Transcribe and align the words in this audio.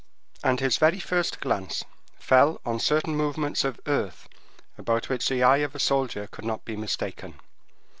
And 0.43 0.59
his 0.59 0.77
very 0.77 0.97
first 0.99 1.39
glance 1.41 1.83
fell 2.17 2.59
on 2.65 2.79
certain 2.79 3.15
movements 3.15 3.63
of 3.63 3.79
earth 3.85 4.27
about 4.75 5.09
which 5.09 5.29
the 5.29 5.43
eye 5.43 5.57
of 5.57 5.75
a 5.75 5.79
soldier 5.79 6.25
could 6.25 6.43
not 6.43 6.65
be 6.65 6.75
mistaken. 6.75 7.39